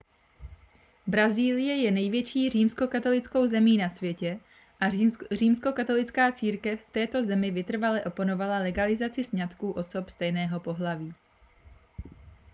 [1.07, 4.39] brazílie je největší římskokatolickou zemí na světě
[4.79, 4.85] a
[5.31, 11.13] římskokatolická církev v této zemi vytrvale oponovala legalizaci sňatků osob stejného pohlaví